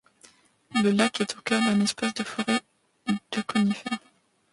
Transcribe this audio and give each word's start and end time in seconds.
Le 0.83 0.89
lac 0.89 1.21
est 1.21 1.37
au 1.37 1.41
cœur 1.43 1.61
d'un 1.61 1.79
espace 1.79 2.15
de 2.15 2.23
forêt 2.23 2.61
de 3.07 3.41
conifères. 3.43 3.99